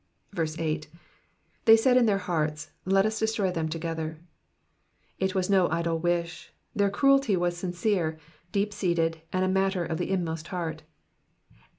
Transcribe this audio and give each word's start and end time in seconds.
8. 0.35 0.57
'"'They 1.65 1.77
mid 1.85 1.95
in 1.95 2.07
their 2.07 2.17
hearts, 2.25 2.71
Let 2.85 3.05
vs 3.05 3.19
destroy 3.19 3.51
them 3.51 3.69
together,'*'* 3.69 4.17
It 5.19 5.35
was 5.35 5.47
no 5.47 5.69
idle 5.69 5.99
wish, 5.99 6.51
their 6.75 6.89
cnxelty 6.89 7.37
was 7.37 7.55
sincere, 7.55 8.17
deep 8.51 8.73
seated, 8.73 9.21
a 9.31 9.47
matter 9.47 9.85
of 9.85 9.99
their 9.99 10.07
inmost 10.07 10.47
heart. 10.47 10.81